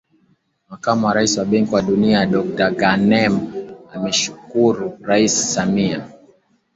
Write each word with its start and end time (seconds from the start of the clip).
Makamu 0.69 1.05
wa 1.07 1.13
Rais 1.13 1.37
wa 1.37 1.45
Benki 1.45 1.73
ya 1.75 1.81
Dunia 1.81 2.25
Dokta 2.25 2.71
Ghanem 2.71 3.39
amemshukuru 3.93 4.97
Rais 5.01 5.53
Samia 5.53 6.07